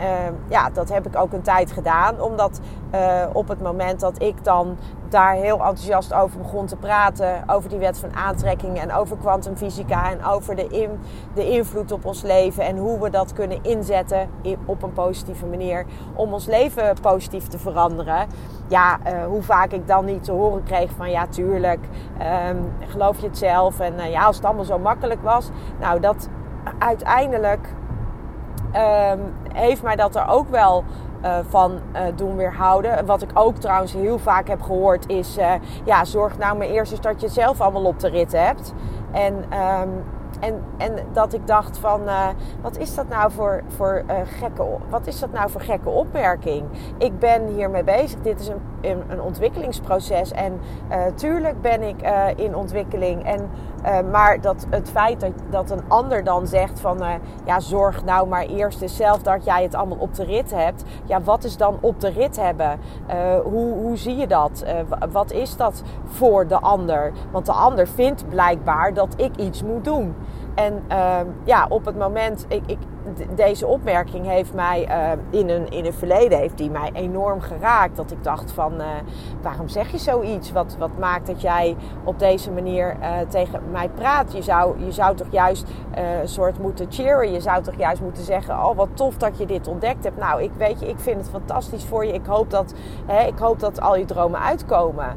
ja, 0.48 0.70
dat 0.70 0.88
heb 0.88 1.06
ik 1.06 1.16
ook 1.16 1.32
een 1.32 1.42
tijd 1.42 1.72
gedaan, 1.72 2.20
omdat 2.20 2.60
op 3.32 3.48
het 3.48 3.62
moment 3.62 4.00
dat 4.00 4.22
ik 4.22 4.44
dan 4.44 4.76
daar 5.10 5.34
heel 5.34 5.58
enthousiast 5.58 6.14
over 6.14 6.38
begon 6.38 6.66
te 6.66 6.76
praten. 6.76 7.42
Over 7.46 7.68
die 7.68 7.78
wet 7.78 7.98
van 7.98 8.14
aantrekking 8.14 8.80
en 8.80 8.92
over 8.92 9.16
kwantumfysica 9.16 10.10
en 10.10 10.24
over 10.24 10.56
de, 10.56 10.66
in, 10.66 10.90
de 11.34 11.50
invloed 11.50 11.92
op 11.92 12.04
ons 12.04 12.22
leven. 12.22 12.64
En 12.64 12.76
hoe 12.76 13.00
we 13.00 13.10
dat 13.10 13.32
kunnen 13.32 13.58
inzetten 13.62 14.28
op 14.64 14.82
een 14.82 14.92
positieve 14.92 15.46
manier 15.46 15.84
om 16.14 16.32
ons 16.32 16.46
leven 16.46 16.96
positief 17.00 17.46
te 17.46 17.58
veranderen. 17.58 18.26
Ja, 18.68 18.98
uh, 19.06 19.24
hoe 19.26 19.42
vaak 19.42 19.72
ik 19.72 19.86
dan 19.86 20.04
niet 20.04 20.24
te 20.24 20.32
horen 20.32 20.62
kreeg 20.62 20.90
van 20.96 21.10
ja, 21.10 21.26
tuurlijk, 21.26 21.80
um, 22.50 22.72
geloof 22.88 23.20
je 23.20 23.26
het 23.26 23.38
zelf? 23.38 23.80
En 23.80 23.94
uh, 23.94 24.10
ja, 24.10 24.24
als 24.24 24.36
het 24.36 24.44
allemaal 24.44 24.64
zo 24.64 24.78
makkelijk 24.78 25.22
was. 25.22 25.50
Nou, 25.80 26.00
dat 26.00 26.28
uiteindelijk 26.78 27.74
um, 28.74 29.34
heeft 29.52 29.82
mij 29.82 29.96
dat 29.96 30.16
er 30.16 30.28
ook 30.28 30.48
wel 30.48 30.84
uh, 31.24 31.38
van 31.48 31.72
uh, 31.72 32.00
doen 32.14 32.36
weerhouden. 32.36 33.06
Wat 33.06 33.22
ik 33.22 33.30
ook 33.34 33.56
trouwens 33.56 33.92
heel 33.92 34.18
vaak 34.18 34.48
heb 34.48 34.62
gehoord 34.62 35.08
is... 35.08 35.38
Uh, 35.38 35.52
ja, 35.84 36.04
zorg 36.04 36.38
nou 36.38 36.58
maar 36.58 36.66
eerst 36.66 36.92
eens 36.92 37.00
dat 37.00 37.20
je 37.20 37.26
het 37.26 37.34
zelf 37.34 37.60
allemaal 37.60 37.84
op 37.84 38.00
de 38.00 38.08
rit 38.08 38.32
hebt. 38.32 38.74
En, 39.12 39.34
um, 39.34 40.04
en, 40.40 40.62
en 40.76 40.92
dat 41.12 41.32
ik 41.32 41.46
dacht 41.46 41.78
van... 41.78 42.00
wat 42.60 42.76
is 42.78 42.94
dat 42.94 43.08
nou 43.08 43.32
voor, 43.32 43.62
voor 43.68 44.02
gekke... 44.38 44.64
Wat 44.88 45.06
is 45.06 45.20
dat 45.20 45.32
nou 45.32 45.50
voor 45.50 45.60
gekke 45.60 45.88
opmerking? 45.88 46.64
Ik 46.98 47.18
ben 47.18 47.46
hiermee 47.46 47.84
bezig. 47.84 48.20
Dit 48.20 48.40
is 48.40 48.48
een 48.48 48.60
in 48.80 49.02
een 49.08 49.20
ontwikkelingsproces. 49.20 50.32
En 50.32 50.60
uh, 50.90 51.06
tuurlijk 51.14 51.60
ben 51.60 51.82
ik 51.82 52.02
uh, 52.02 52.26
in 52.36 52.56
ontwikkeling. 52.56 53.24
En, 53.24 53.50
uh, 53.84 53.98
maar 54.10 54.40
dat 54.40 54.66
het 54.70 54.90
feit 54.90 55.20
dat, 55.20 55.32
dat 55.50 55.70
een 55.70 55.82
ander 55.88 56.24
dan 56.24 56.46
zegt 56.46 56.80
van... 56.80 57.02
ja, 57.44 57.60
zorg 57.60 58.04
nou 58.04 58.28
maar 58.28 58.46
eerst 58.46 58.82
eens 58.82 58.96
zelf 58.96 59.22
dat 59.22 59.44
jij 59.44 59.62
het 59.62 59.74
allemaal 59.74 59.98
op 59.98 60.14
de 60.14 60.24
rit 60.24 60.54
hebt. 60.54 60.84
Ja, 61.04 61.22
wat 61.22 61.44
is 61.44 61.56
dan 61.56 61.78
op 61.80 62.00
de 62.00 62.10
rit 62.10 62.36
hebben? 62.36 62.78
hoe, 63.42 63.72
hoe 63.72 63.96
zie 63.96 64.16
je 64.16 64.26
dat? 64.26 64.64
wat 65.10 65.32
is 65.32 65.56
dat 65.56 65.82
voor 66.04 66.46
de 66.46 66.58
ander? 66.58 67.12
Want 67.30 67.46
de 67.46 67.52
ander 67.52 67.88
vindt 67.88 68.28
blijkbaar 68.28 68.94
dat 68.94 69.14
ik 69.16 69.36
iets 69.36 69.62
moet 69.62 69.84
doen. 69.84 70.14
En 70.54 70.82
ja, 71.44 71.66
op 71.68 71.84
het 71.84 71.98
moment, 71.98 72.46
ik, 72.48 72.62
ik, 72.66 72.78
deze 73.34 73.66
opmerking 73.66 74.26
heeft 74.26 74.54
mij 74.54 74.88
uh, 74.88 75.40
in, 75.40 75.48
een, 75.48 75.70
in 75.70 75.84
een 75.84 75.92
verleden 75.92 76.38
heeft 76.38 76.58
die 76.58 76.70
mij 76.70 76.90
enorm 76.92 77.40
geraakt. 77.40 77.96
Dat 77.96 78.10
ik 78.10 78.24
dacht 78.24 78.52
van, 78.52 78.80
uh, 78.80 78.86
waarom 79.42 79.68
zeg 79.68 79.90
je 79.90 79.98
zoiets? 79.98 80.52
Wat, 80.52 80.76
wat 80.78 80.98
maakt 80.98 81.26
dat 81.26 81.40
jij 81.40 81.76
op 82.04 82.18
deze 82.18 82.50
manier 82.50 82.96
uh, 83.00 83.18
tegen 83.28 83.60
mij 83.70 83.88
praat? 83.88 84.32
Je 84.32 84.42
zou, 84.42 84.84
je 84.84 84.92
zou 84.92 85.16
toch 85.16 85.30
juist 85.30 85.66
een 86.20 86.28
soort 86.28 86.58
moeten 86.58 86.86
cheeren. 86.90 87.32
Je 87.32 87.40
zou 87.40 87.62
toch 87.62 87.78
juist 87.78 88.02
moeten 88.02 88.24
zeggen, 88.24 88.64
oh 88.64 88.76
wat 88.76 88.88
tof 88.94 89.16
dat 89.16 89.38
je 89.38 89.46
dit 89.46 89.68
ontdekt 89.68 90.04
hebt. 90.04 90.18
Nou, 90.18 90.42
ik 90.42 90.50
weet 90.56 90.80
je, 90.80 90.88
ik 90.88 90.98
vind 90.98 91.16
het 91.16 91.30
fantastisch 91.30 91.84
voor 91.84 92.04
je. 92.04 92.12
Ik 92.12 92.26
hoop 92.26 92.50
dat, 92.50 92.74
hè, 93.06 93.26
ik 93.26 93.38
hoop 93.38 93.60
dat 93.60 93.80
al 93.80 93.96
je 93.96 94.04
dromen 94.04 94.40
uitkomen. 94.40 95.16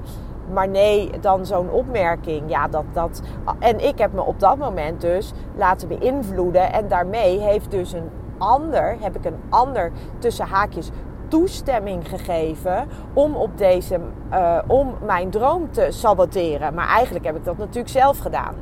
Maar 0.53 0.67
nee, 0.67 1.10
dan 1.20 1.46
zo'n 1.46 1.70
opmerking. 1.70 2.50
Ja, 2.50 2.67
dat, 2.67 2.84
dat. 2.93 3.22
En 3.60 3.88
ik 3.88 3.98
heb 3.98 4.13
me 4.13 4.22
op 4.22 4.39
dat 4.39 4.58
moment 4.58 5.01
dus 5.01 5.34
laten 5.55 5.88
beïnvloeden. 5.88 6.74
En 6.74 6.88
daarmee 6.88 7.39
heeft 7.39 7.72
dus 7.72 7.93
een 7.93 8.10
ander, 8.38 8.96
heb 9.00 9.15
ik 9.15 9.25
een 9.25 9.39
ander 9.50 9.91
tussen 10.20 10.46
haakjes 10.46 10.89
toestemming 11.27 12.10
gegeven 12.10 12.88
om 13.13 13.36
op 13.36 13.58
deze, 13.58 14.00
uh, 14.31 14.58
om 14.67 14.96
mijn 15.05 15.29
droom 15.29 15.72
te 15.72 15.88
saboteren. 15.89 16.74
Maar 16.74 16.88
eigenlijk 16.88 17.25
heb 17.25 17.36
ik 17.36 17.46
dat 17.46 17.58
natuurlijk 17.58 17.89
zelf 17.89 18.20
gedaan. 18.20 18.55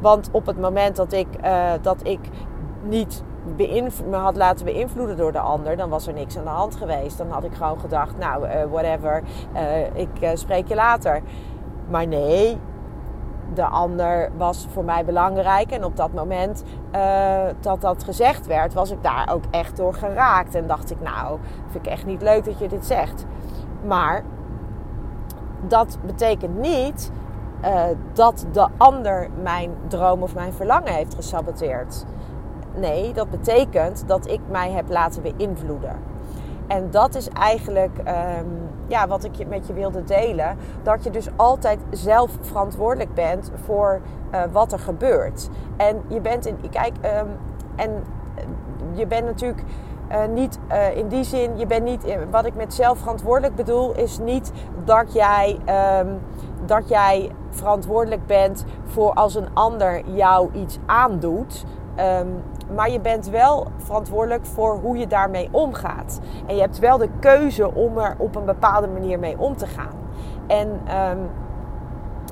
Want 0.00 0.28
op 0.32 0.46
het 0.46 0.60
moment 0.60 0.96
dat 0.96 1.12
ik, 1.12 1.26
uh, 1.44 1.70
dat 1.82 2.00
ik 2.02 2.20
niet 2.82 3.22
me 3.56 4.16
had 4.16 4.36
laten 4.36 4.64
beïnvloeden 4.64 5.16
door 5.16 5.32
de 5.32 5.38
ander, 5.38 5.76
dan 5.76 5.88
was 5.88 6.06
er 6.06 6.12
niks 6.12 6.38
aan 6.38 6.44
de 6.44 6.50
hand 6.50 6.76
geweest. 6.76 7.18
Dan 7.18 7.30
had 7.30 7.44
ik 7.44 7.54
gewoon 7.54 7.80
gedacht, 7.80 8.18
nou, 8.18 8.46
uh, 8.46 8.64
whatever, 8.70 9.22
uh, 9.54 9.94
ik 9.94 10.08
uh, 10.20 10.30
spreek 10.34 10.68
je 10.68 10.74
later. 10.74 11.22
Maar 11.88 12.06
nee, 12.06 12.58
de 13.54 13.64
ander 13.64 14.30
was 14.36 14.66
voor 14.72 14.84
mij 14.84 15.04
belangrijk. 15.04 15.70
En 15.70 15.84
op 15.84 15.96
dat 15.96 16.12
moment 16.12 16.64
dat 17.60 17.80
dat 17.80 18.04
gezegd 18.04 18.46
werd, 18.46 18.74
was 18.74 18.90
ik 18.90 19.02
daar 19.02 19.28
ook 19.32 19.44
echt 19.50 19.76
door 19.76 19.94
geraakt. 19.94 20.54
En 20.54 20.66
dacht 20.66 20.90
ik, 20.90 21.00
nou, 21.00 21.38
vind 21.70 21.86
ik 21.86 21.92
echt 21.92 22.06
niet 22.06 22.22
leuk 22.22 22.44
dat 22.44 22.58
je 22.58 22.68
dit 22.68 22.86
zegt. 22.86 23.26
Maar 23.86 24.22
dat 25.60 25.98
betekent 26.06 26.58
niet 26.58 27.10
dat 28.12 28.46
de 28.52 28.66
ander 28.76 29.28
mijn 29.42 29.70
droom 29.88 30.22
of 30.22 30.34
mijn 30.34 30.52
verlangen 30.52 30.92
heeft 30.92 31.14
gesaboteerd. 31.14 32.04
Nee, 32.76 33.12
dat 33.12 33.30
betekent 33.30 34.04
dat 34.06 34.28
ik 34.28 34.40
mij 34.50 34.70
heb 34.70 34.84
laten 34.88 35.22
beïnvloeden. 35.22 35.96
En 36.66 36.90
dat 36.90 37.14
is 37.14 37.28
eigenlijk 37.28 37.98
um, 37.98 38.68
ja, 38.86 39.08
wat 39.08 39.24
ik 39.24 39.48
met 39.48 39.66
je 39.66 39.72
wilde 39.72 40.04
delen. 40.04 40.56
Dat 40.82 41.04
je 41.04 41.10
dus 41.10 41.28
altijd 41.36 41.78
zelf 41.90 42.30
verantwoordelijk 42.40 43.14
bent 43.14 43.50
voor 43.64 44.00
uh, 44.34 44.40
wat 44.52 44.72
er 44.72 44.78
gebeurt. 44.78 45.48
En 45.76 46.02
je 46.08 46.20
bent 46.20 46.46
in. 46.46 46.56
Kijk, 46.70 46.92
um, 46.96 47.28
en 47.76 48.04
je 48.92 49.06
bent 49.06 49.24
natuurlijk. 49.24 49.62
Uh, 50.10 50.24
niet 50.34 50.58
in 50.94 51.08
die 51.08 51.24
zin, 51.24 51.58
je 51.58 51.66
bent 51.66 51.84
niet. 51.84 52.16
Wat 52.30 52.46
ik 52.46 52.54
met 52.54 52.74
zelf 52.74 52.98
verantwoordelijk 52.98 53.54
bedoel, 53.54 53.94
is 53.94 54.18
niet 54.18 54.52
dat 54.84 55.12
jij, 55.12 55.58
um, 56.00 56.18
dat 56.64 56.88
jij 56.88 57.30
verantwoordelijk 57.50 58.26
bent 58.26 58.64
voor 58.84 59.12
als 59.12 59.34
een 59.34 59.48
ander 59.54 60.02
jou 60.08 60.52
iets 60.52 60.78
aandoet. 60.86 61.64
Um, 62.00 62.42
maar 62.74 62.90
je 62.90 63.00
bent 63.00 63.28
wel 63.28 63.66
verantwoordelijk 63.76 64.46
voor 64.46 64.78
hoe 64.82 64.96
je 64.96 65.06
daarmee 65.06 65.48
omgaat. 65.50 66.20
En 66.46 66.54
je 66.54 66.60
hebt 66.60 66.78
wel 66.78 66.98
de 66.98 67.08
keuze 67.20 67.74
om 67.74 67.98
er 67.98 68.14
op 68.18 68.36
een 68.36 68.44
bepaalde 68.44 68.88
manier 68.88 69.18
mee 69.18 69.38
om 69.38 69.56
te 69.56 69.66
gaan. 69.66 69.94
En, 70.46 70.68
um, 70.68 71.30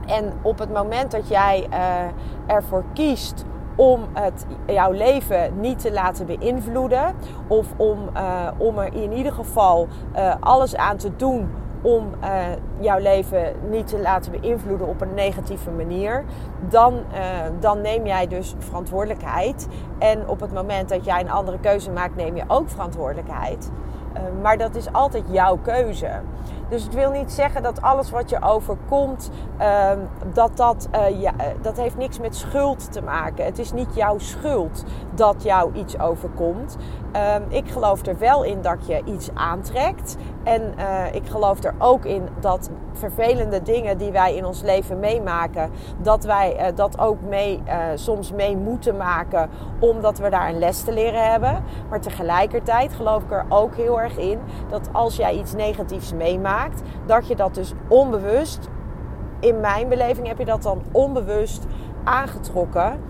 en 0.07 0.33
op 0.43 0.59
het 0.59 0.73
moment 0.73 1.11
dat 1.11 1.29
jij 1.29 1.67
uh, 1.71 2.55
ervoor 2.55 2.85
kiest 2.93 3.45
om 3.77 4.01
het, 4.13 4.47
jouw 4.67 4.91
leven 4.91 5.61
niet 5.61 5.79
te 5.79 5.93
laten 5.93 6.27
beïnvloeden, 6.27 7.15
of 7.47 7.67
om, 7.77 7.99
uh, 8.17 8.49
om 8.59 8.79
er 8.79 8.95
in 8.95 9.13
ieder 9.13 9.33
geval 9.33 9.89
uh, 10.17 10.35
alles 10.41 10.77
aan 10.77 10.97
te 10.97 11.17
doen 11.17 11.51
om 11.85 12.11
uh, 12.23 12.45
jouw 12.79 12.99
leven 12.99 13.53
niet 13.71 13.87
te 13.87 14.01
laten 14.01 14.33
beïnvloeden 14.41 14.89
op 14.89 15.01
een 15.01 15.15
negatieve 15.15 15.71
manier, 15.71 16.25
dan, 16.69 16.95
uh, 16.95 17.21
dan 17.61 17.81
neem 17.81 18.07
jij 18.07 18.27
dus 18.27 18.55
verantwoordelijkheid. 18.59 19.69
En 19.99 20.29
op 20.29 20.41
het 20.41 20.53
moment 20.53 20.89
dat 20.89 21.05
jij 21.05 21.21
een 21.21 21.31
andere 21.31 21.59
keuze 21.59 21.91
maakt, 21.91 22.17
neem 22.17 22.37
je 22.37 22.45
ook 22.47 22.69
verantwoordelijkheid. 22.69 23.71
Uh, 24.15 24.21
maar 24.43 24.59
dat 24.59 24.75
is 24.75 24.93
altijd 24.93 25.25
jouw 25.31 25.57
keuze. 25.57 26.11
Dus 26.69 26.85
het 26.85 26.95
wil 26.95 27.11
niet 27.11 27.33
zeggen 27.33 27.63
dat 27.63 27.83
alles 27.83 28.11
wat 28.11 28.31
je 28.31 28.43
overkomt, 28.43 29.31
uh, 29.61 29.91
dat 30.33 30.57
dat, 30.57 30.89
ja, 31.17 31.33
dat 31.63 31.77
heeft 31.77 31.97
niks 31.97 32.19
met 32.19 32.37
schuld 32.37 32.93
te 32.93 33.03
maken. 33.03 33.45
Het 33.45 33.59
is 33.59 33.73
niet 33.73 33.95
jouw 33.95 34.19
schuld 34.19 34.85
dat 35.15 35.43
jou 35.43 35.73
iets 35.73 35.99
overkomt. 35.99 36.77
Uh, 37.17 37.35
ik 37.49 37.71
geloof 37.71 38.07
er 38.07 38.19
wel 38.19 38.43
in 38.43 38.63
dat 38.63 38.87
je 38.87 39.03
iets 39.05 39.31
aantrekt. 39.35 40.17
En 40.45 40.75
uh, 40.79 41.15
ik 41.15 41.27
geloof 41.27 41.63
er 41.63 41.75
ook 41.79 42.05
in 42.05 42.29
dat 42.41 42.71
vervelende 42.93 43.63
dingen 43.63 43.99
die 43.99 44.11
wij 44.11 44.37
in 44.37 44.45
ons 44.45 44.63
leven 44.63 44.99
meemaken, 45.01 45.71
dat 46.03 46.25
wij 46.25 46.57
uh, 46.57 46.77
dat 46.77 46.99
ook 46.99 47.21
mee, 47.29 47.63
uh, 47.67 47.75
soms 47.95 48.33
mee 48.33 48.57
moeten 48.57 48.97
maken, 48.97 49.51
omdat 49.79 50.19
we 50.19 50.31
daar 50.31 50.49
een 50.49 50.59
les 50.59 50.83
te 50.83 50.93
leren 50.93 51.31
hebben. 51.31 51.65
Maar 51.89 52.01
tegelijkertijd 52.01 52.93
geloof 52.93 53.23
ik 53.23 53.33
er 53.33 53.45
ook 53.49 53.77
heel 53.77 54.01
erg 54.01 54.17
in 54.17 54.39
dat 54.69 54.89
als 54.93 55.17
jij 55.17 55.35
iets 55.35 55.55
negatiefs 55.55 56.13
meemaakt, 56.13 56.83
dat 57.07 57.27
je 57.29 57.37
dat 57.37 57.55
dus 57.55 57.73
onbewust, 57.89 58.69
in 59.41 59.61
mijn 59.61 59.89
beleving 59.89 60.27
heb 60.27 60.39
je 60.39 60.45
dat 60.45 60.63
dan 60.63 60.83
onbewust 60.93 61.67
aangetrokken. 62.05 63.01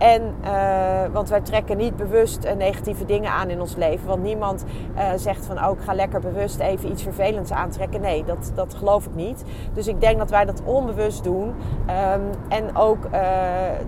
En, 0.00 0.34
uh, 0.44 1.12
want 1.12 1.28
wij 1.28 1.40
trekken 1.40 1.76
niet 1.76 1.96
bewust 1.96 2.44
uh, 2.44 2.52
negatieve 2.52 3.04
dingen 3.04 3.30
aan 3.30 3.50
in 3.50 3.60
ons 3.60 3.76
leven. 3.76 4.06
Want 4.06 4.22
niemand 4.22 4.64
uh, 4.96 5.10
zegt 5.16 5.46
van, 5.46 5.64
oh, 5.64 5.70
ik 5.78 5.84
ga 5.84 5.94
lekker 5.94 6.20
bewust 6.20 6.60
even 6.60 6.90
iets 6.90 7.02
vervelends 7.02 7.52
aantrekken. 7.52 8.00
Nee, 8.00 8.24
dat, 8.24 8.52
dat 8.54 8.74
geloof 8.74 9.06
ik 9.06 9.14
niet. 9.14 9.44
Dus 9.72 9.86
ik 9.86 10.00
denk 10.00 10.18
dat 10.18 10.30
wij 10.30 10.44
dat 10.44 10.62
onbewust 10.64 11.24
doen. 11.24 11.48
Um, 11.48 12.30
en 12.48 12.76
ook 12.76 13.08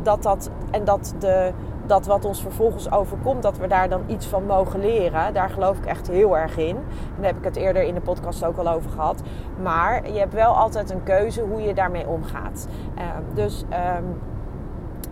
dat 0.03 0.23
dat, 0.23 0.51
en 0.71 0.85
dat 0.85 1.15
de, 1.19 1.53
dat 1.87 2.07
wat 2.07 2.25
ons 2.25 2.43
vervolgens 2.43 2.91
overkomt, 2.91 3.43
dat 3.43 3.59
we 3.59 3.67
daar 3.67 3.89
dan 3.89 4.03
iets 4.07 4.27
van 4.27 4.47
mogen 4.47 4.81
leren. 4.81 5.35
Daar 5.35 5.51
geloof 5.51 5.79
ik 5.79 5.87
echt 5.87 6.09
heel 6.09 6.39
erg 6.39 6.57
in. 6.57 6.77
Daar 7.17 7.27
heb 7.27 7.37
ik 7.37 7.45
het 7.45 7.57
eerder 7.57 7.83
in 7.83 7.95
de 7.95 8.01
podcast 8.01 8.45
ook 8.45 8.57
al 8.57 8.69
over 8.69 8.91
gehad. 8.91 9.23
Maar 9.63 10.11
je 10.13 10.19
hebt 10.19 10.35
wel 10.35 10.57
altijd 10.57 10.91
een 10.91 11.03
keuze 11.03 11.43
hoe 11.43 11.63
je 11.63 11.75
daarmee 11.75 12.09
omgaat. 12.09 12.69
dus... 13.35 13.65
Um, 13.99 14.31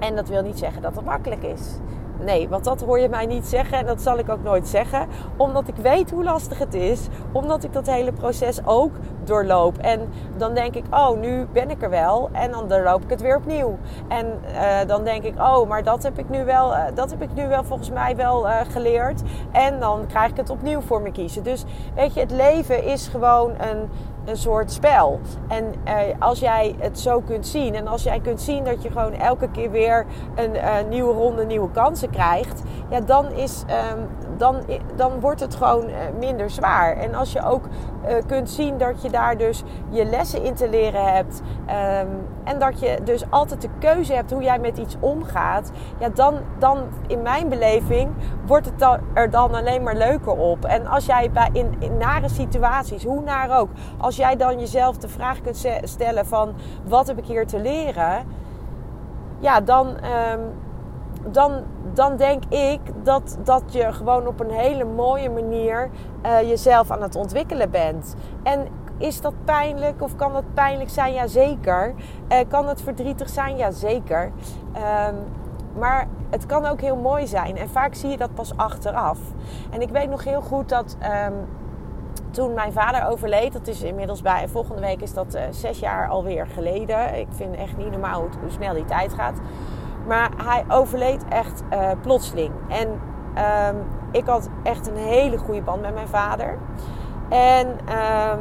en 0.00 0.16
dat 0.16 0.28
wil 0.28 0.42
niet 0.42 0.58
zeggen 0.58 0.82
dat 0.82 0.96
het 0.96 1.04
makkelijk 1.04 1.42
is. 1.42 1.78
Nee, 2.24 2.48
want 2.48 2.64
dat 2.64 2.80
hoor 2.80 3.00
je 3.00 3.08
mij 3.08 3.26
niet 3.26 3.46
zeggen 3.46 3.78
en 3.78 3.86
dat 3.86 4.02
zal 4.02 4.18
ik 4.18 4.28
ook 4.28 4.42
nooit 4.42 4.68
zeggen. 4.68 5.06
Omdat 5.36 5.68
ik 5.68 5.76
weet 5.76 6.10
hoe 6.10 6.24
lastig 6.24 6.58
het 6.58 6.74
is. 6.74 7.08
Omdat 7.32 7.64
ik 7.64 7.72
dat 7.72 7.86
hele 7.86 8.12
proces 8.12 8.66
ook 8.66 8.92
doorloop. 9.24 9.78
En 9.78 10.08
dan 10.36 10.54
denk 10.54 10.74
ik, 10.74 10.84
oh, 10.90 11.20
nu 11.20 11.46
ben 11.52 11.70
ik 11.70 11.82
er 11.82 11.90
wel. 11.90 12.28
En 12.32 12.50
dan 12.50 12.68
doorloop 12.68 13.02
ik 13.02 13.10
het 13.10 13.20
weer 13.20 13.36
opnieuw. 13.36 13.78
En 14.08 14.26
uh, 14.44 14.78
dan 14.86 15.04
denk 15.04 15.22
ik, 15.22 15.38
oh, 15.38 15.68
maar 15.68 15.82
dat 15.82 16.02
heb 16.02 16.18
ik 16.18 16.28
nu 16.28 16.44
wel, 16.44 16.72
uh, 16.72 16.84
dat 16.94 17.10
heb 17.10 17.22
ik 17.22 17.34
nu 17.34 17.48
wel 17.48 17.64
volgens 17.64 17.90
mij 17.90 18.16
wel 18.16 18.46
uh, 18.46 18.56
geleerd. 18.70 19.22
En 19.52 19.80
dan 19.80 20.06
krijg 20.06 20.30
ik 20.30 20.36
het 20.36 20.50
opnieuw 20.50 20.80
voor 20.80 21.02
me 21.02 21.12
kiezen. 21.12 21.42
Dus 21.42 21.64
weet 21.94 22.14
je, 22.14 22.20
het 22.20 22.30
leven 22.30 22.84
is 22.84 23.08
gewoon 23.08 23.50
een 23.50 23.88
een 24.30 24.36
soort 24.36 24.72
spel. 24.72 25.20
En 25.48 25.74
uh, 25.84 25.94
als 26.18 26.40
jij 26.40 26.74
het 26.78 27.00
zo 27.00 27.20
kunt 27.20 27.46
zien 27.46 27.74
en 27.74 27.86
als 27.86 28.02
jij 28.02 28.20
kunt 28.20 28.40
zien 28.40 28.64
dat 28.64 28.82
je 28.82 28.90
gewoon 28.90 29.12
elke 29.12 29.50
keer 29.50 29.70
weer 29.70 30.06
een 30.34 30.54
uh, 30.54 30.74
nieuwe 30.88 31.12
ronde, 31.12 31.44
nieuwe 31.44 31.70
kansen 31.70 32.10
krijgt, 32.10 32.62
ja, 32.90 33.00
dan, 33.00 33.32
is, 33.32 33.64
um, 33.92 34.08
dan, 34.40 34.56
dan 34.96 35.20
wordt 35.20 35.40
het 35.40 35.54
gewoon 35.54 35.88
uh, 35.88 35.94
minder 36.18 36.50
zwaar. 36.50 36.96
En 36.96 37.14
als 37.14 37.32
je 37.32 37.44
ook 37.44 37.64
kunt 38.26 38.50
zien 38.50 38.78
dat 38.78 39.02
je 39.02 39.10
daar 39.10 39.36
dus 39.36 39.62
je 39.88 40.04
lessen 40.04 40.42
in 40.42 40.54
te 40.54 40.68
leren 40.68 41.12
hebt 41.12 41.42
um, 41.66 42.08
en 42.44 42.58
dat 42.58 42.80
je 42.80 42.98
dus 43.04 43.30
altijd 43.30 43.62
de 43.62 43.68
keuze 43.78 44.12
hebt 44.12 44.30
hoe 44.30 44.42
jij 44.42 44.58
met 44.58 44.78
iets 44.78 44.96
omgaat, 45.00 45.70
ja, 45.98 46.08
dan, 46.08 46.38
dan 46.58 46.78
in 47.06 47.22
mijn 47.22 47.48
beleving 47.48 48.10
wordt 48.46 48.66
het 48.66 48.78
dan, 48.78 48.98
er 49.12 49.30
dan 49.30 49.54
alleen 49.54 49.82
maar 49.82 49.96
leuker 49.96 50.32
op. 50.32 50.64
En 50.64 50.86
als 50.86 51.06
jij 51.06 51.30
bij 51.30 51.48
in, 51.52 51.76
in 51.78 51.96
nare 51.96 52.28
situaties, 52.28 53.04
hoe 53.04 53.22
naar 53.22 53.58
ook, 53.58 53.68
als 53.98 54.16
jij 54.16 54.36
dan 54.36 54.58
jezelf 54.58 54.96
de 54.96 55.08
vraag 55.08 55.40
kunt 55.40 55.66
stellen 55.82 56.26
van 56.26 56.54
wat 56.84 57.06
heb 57.06 57.18
ik 57.18 57.26
hier 57.26 57.46
te 57.46 57.60
leren, 57.60 58.24
ja, 59.38 59.60
dan, 59.60 59.86
um, 59.88 60.40
dan, 61.26 61.62
dan 61.92 62.16
denk 62.16 62.44
ik 62.44 62.80
dat, 63.02 63.38
dat 63.44 63.62
je 63.66 63.92
gewoon 63.92 64.26
op 64.26 64.40
een 64.40 64.50
hele 64.50 64.84
mooie 64.84 65.30
manier 65.30 65.90
uh, 66.26 66.40
jezelf 66.40 66.90
aan 66.90 67.02
het 67.02 67.16
ontwikkelen 67.16 67.70
bent. 67.70 68.14
En 68.42 68.66
is 68.98 69.20
dat 69.20 69.34
pijnlijk 69.44 70.02
of 70.02 70.16
kan 70.16 70.32
dat 70.32 70.54
pijnlijk 70.54 70.90
zijn? 70.90 71.12
Jazeker. 71.12 71.94
Uh, 72.28 72.38
kan 72.48 72.68
het 72.68 72.82
verdrietig 72.82 73.28
zijn? 73.28 73.56
Jazeker. 73.56 74.32
Um, 75.08 75.16
maar 75.78 76.06
het 76.30 76.46
kan 76.46 76.66
ook 76.66 76.80
heel 76.80 76.96
mooi 76.96 77.26
zijn. 77.26 77.56
En 77.56 77.68
vaak 77.68 77.94
zie 77.94 78.10
je 78.10 78.16
dat 78.16 78.34
pas 78.34 78.56
achteraf. 78.56 79.18
En 79.70 79.80
ik 79.80 79.90
weet 79.90 80.10
nog 80.10 80.24
heel 80.24 80.40
goed 80.40 80.68
dat 80.68 80.96
um, 81.26 81.34
toen 82.30 82.54
mijn 82.54 82.72
vader 82.72 83.06
overleed, 83.06 83.52
dat 83.52 83.66
is 83.66 83.82
inmiddels 83.82 84.22
bij, 84.22 84.48
volgende 84.48 84.80
week 84.80 85.00
is 85.00 85.14
dat 85.14 85.34
uh, 85.34 85.42
zes 85.50 85.78
jaar 85.78 86.08
alweer 86.08 86.46
geleden. 86.46 87.18
Ik 87.18 87.28
vind 87.30 87.56
echt 87.56 87.76
niet 87.76 87.90
normaal 87.90 88.20
hoe, 88.20 88.50
snel 88.50 88.74
die 88.74 88.84
tijd 88.84 89.12
gaat. 89.12 89.38
Maar 90.10 90.30
hij 90.36 90.64
overleed 90.68 91.24
echt 91.28 91.62
uh, 91.72 91.90
plotseling. 92.02 92.52
En 92.68 92.88
um, 93.68 93.86
ik 94.12 94.26
had 94.26 94.48
echt 94.62 94.88
een 94.88 94.96
hele 94.96 95.38
goede 95.38 95.62
band 95.62 95.80
met 95.80 95.94
mijn 95.94 96.08
vader. 96.08 96.58
En 97.28 97.66
um, 97.68 98.40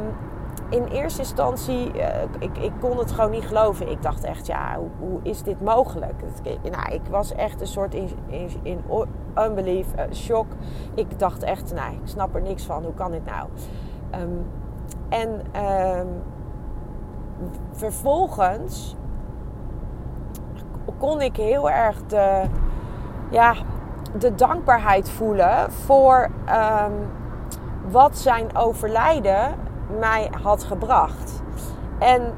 in 0.68 0.84
eerste 0.84 1.20
instantie, 1.20 1.94
uh, 1.94 2.06
ik, 2.38 2.58
ik 2.58 2.72
kon 2.80 2.98
het 2.98 3.12
gewoon 3.12 3.30
niet 3.30 3.46
geloven. 3.46 3.90
Ik 3.90 4.02
dacht 4.02 4.24
echt, 4.24 4.46
ja, 4.46 4.76
hoe, 4.76 4.88
hoe 4.98 5.20
is 5.22 5.42
dit 5.42 5.60
mogelijk? 5.60 6.22
nou, 6.70 6.92
ik 6.92 7.02
was 7.10 7.32
echt 7.32 7.60
een 7.60 7.66
soort 7.66 7.94
in, 7.94 8.08
in, 8.26 8.50
in 8.62 8.80
unbelief, 9.38 9.86
uh, 9.96 10.02
shock. 10.12 10.46
Ik 10.94 11.18
dacht 11.18 11.42
echt, 11.42 11.74
nou, 11.74 11.92
ik 11.92 12.00
snap 12.08 12.34
er 12.34 12.42
niks 12.42 12.64
van. 12.64 12.84
Hoe 12.84 12.94
kan 12.94 13.10
dit 13.10 13.24
nou? 13.24 13.48
Um, 14.20 14.46
en 15.08 15.42
vervolgens 17.72 18.96
kon 21.00 21.20
ik 21.20 21.36
heel 21.36 21.70
erg 21.70 21.96
de, 22.06 22.42
ja, 23.30 23.54
de 24.18 24.34
dankbaarheid 24.34 25.10
voelen 25.10 25.72
voor 25.72 26.28
um, 26.48 26.92
wat 27.90 28.18
zijn 28.18 28.56
overlijden 28.56 29.54
mij 29.98 30.30
had 30.42 30.64
gebracht. 30.64 31.42
En 31.98 32.34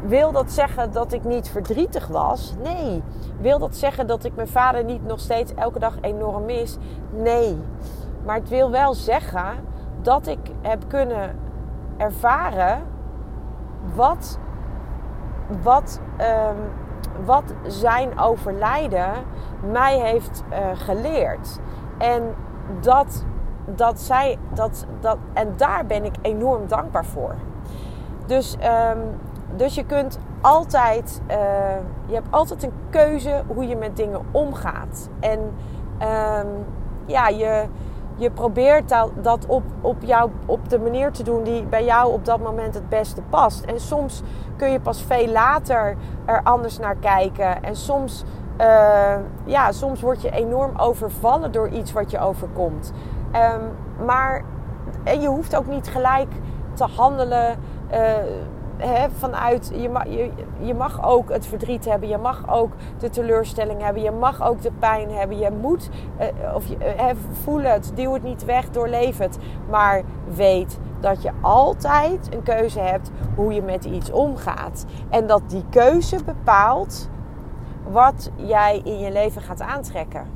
wil 0.00 0.32
dat 0.32 0.50
zeggen 0.50 0.92
dat 0.92 1.12
ik 1.12 1.24
niet 1.24 1.48
verdrietig 1.48 2.06
was? 2.06 2.54
Nee. 2.62 3.02
Wil 3.40 3.58
dat 3.58 3.76
zeggen 3.76 4.06
dat 4.06 4.24
ik 4.24 4.36
mijn 4.36 4.48
vader 4.48 4.84
niet 4.84 5.06
nog 5.06 5.20
steeds 5.20 5.54
elke 5.54 5.78
dag 5.78 5.94
enorm 6.00 6.44
mis? 6.44 6.76
Nee. 7.10 7.58
Maar 8.24 8.36
het 8.36 8.48
wil 8.48 8.70
wel 8.70 8.94
zeggen 8.94 9.54
dat 10.02 10.26
ik 10.26 10.50
heb 10.60 10.82
kunnen 10.88 11.38
ervaren 11.96 12.82
wat, 13.94 14.38
wat, 15.62 16.00
um, 16.20 16.87
wat 17.24 17.54
zijn 17.66 18.18
overlijden 18.18 19.10
mij 19.70 19.98
heeft 19.98 20.44
uh, 20.50 20.56
geleerd. 20.74 21.58
En 21.98 22.34
dat 22.80 23.24
dat 23.76 24.00
zij 24.00 24.38
dat, 24.54 24.86
dat. 25.00 25.18
En 25.32 25.52
daar 25.56 25.86
ben 25.86 26.04
ik 26.04 26.14
enorm 26.22 26.66
dankbaar 26.66 27.04
voor. 27.04 27.34
Dus, 28.26 28.56
um, 28.56 28.98
dus 29.56 29.74
je 29.74 29.84
kunt 29.84 30.18
altijd. 30.40 31.22
Uh, 31.30 31.36
je 32.06 32.14
hebt 32.14 32.30
altijd 32.30 32.62
een 32.62 32.72
keuze 32.90 33.42
hoe 33.46 33.66
je 33.66 33.76
met 33.76 33.96
dingen 33.96 34.20
omgaat. 34.30 35.08
En 35.20 35.40
um, 36.02 36.64
ja, 37.06 37.28
je, 37.28 37.64
je 38.18 38.30
probeert 38.30 38.88
dat, 39.22 39.46
op, 39.46 39.62
op, 39.80 39.96
op 40.46 40.68
de 40.68 40.78
manier 40.78 41.12
te 41.12 41.22
doen 41.22 41.42
die 41.42 41.62
bij 41.62 41.84
jou 41.84 42.12
op 42.12 42.24
dat 42.24 42.40
moment 42.40 42.74
het 42.74 42.88
beste 42.88 43.22
past. 43.22 43.64
En 43.64 43.80
soms 43.80 44.22
kun 44.56 44.70
je 44.70 44.80
pas 44.80 45.02
veel 45.02 45.28
later 45.28 45.96
er 46.24 46.40
anders 46.42 46.78
naar 46.78 46.96
kijken. 46.96 47.62
En 47.62 47.76
soms. 47.76 48.24
Uh, 48.60 49.14
ja, 49.44 49.72
soms 49.72 50.00
word 50.00 50.22
je 50.22 50.30
enorm 50.30 50.76
overvallen 50.76 51.52
door 51.52 51.68
iets 51.68 51.92
wat 51.92 52.10
je 52.10 52.18
overkomt. 52.18 52.92
Um, 53.34 54.06
maar 54.06 54.44
je 55.04 55.26
hoeft 55.26 55.56
ook 55.56 55.66
niet 55.66 55.88
gelijk 55.88 56.28
te 56.74 56.84
handelen 56.96 57.58
uh, 57.92 57.98
vanuit. 59.16 59.70
Je 59.74 59.88
mag, 59.88 60.04
je, 60.04 60.30
je 60.60 60.74
mag 60.74 61.04
ook 61.04 61.30
het 61.30 61.46
verdriet 61.46 61.84
hebben, 61.84 62.08
je 62.08 62.18
mag 62.18 62.50
ook 62.50 62.72
de 62.98 63.10
teleurstelling 63.10 63.82
hebben, 63.82 64.02
je 64.02 64.10
mag 64.10 64.42
ook 64.42 64.62
de 64.62 64.72
pijn 64.78 65.10
hebben. 65.10 65.38
Je 65.38 65.50
moet 65.50 65.88
uh, 66.20 66.54
of 66.54 66.66
je, 66.66 66.76
uh, 66.76 67.04
voel 67.42 67.60
het, 67.60 67.92
duw 67.94 68.12
het 68.12 68.22
niet 68.22 68.44
weg, 68.44 68.70
doorleef 68.70 69.18
het. 69.18 69.38
Maar 69.70 70.02
weet 70.34 70.78
dat 71.00 71.22
je 71.22 71.30
altijd 71.40 72.34
een 72.34 72.42
keuze 72.42 72.80
hebt 72.80 73.10
hoe 73.34 73.52
je 73.52 73.62
met 73.62 73.84
iets 73.84 74.10
omgaat. 74.10 74.84
En 75.10 75.26
dat 75.26 75.42
die 75.46 75.64
keuze 75.70 76.24
bepaalt 76.24 77.08
wat 77.90 78.30
jij 78.36 78.80
in 78.84 78.98
je 78.98 79.12
leven 79.12 79.42
gaat 79.42 79.60
aantrekken. 79.60 80.26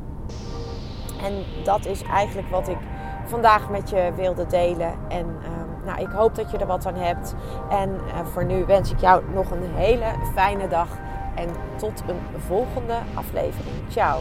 En 1.22 1.32
dat 1.64 1.86
is 1.86 2.02
eigenlijk 2.02 2.48
wat 2.48 2.68
ik 2.68 2.78
vandaag 3.24 3.70
met 3.70 3.90
je 3.90 4.12
wilde 4.16 4.46
delen. 4.46 4.92
En 5.08 5.26
uh, 5.26 5.61
nou, 5.84 6.00
ik 6.00 6.08
hoop 6.08 6.34
dat 6.34 6.50
je 6.50 6.58
er 6.58 6.66
wat 6.66 6.86
aan 6.86 6.94
hebt. 6.94 7.34
En 7.70 7.90
uh, 7.90 8.26
voor 8.32 8.44
nu 8.44 8.64
wens 8.64 8.92
ik 8.92 9.00
jou 9.00 9.22
nog 9.34 9.50
een 9.50 9.74
hele 9.74 10.06
fijne 10.34 10.68
dag. 10.68 10.88
En 11.34 11.48
tot 11.76 12.02
een 12.06 12.40
volgende 12.40 12.94
aflevering. 13.14 13.76
Ciao. 13.88 14.20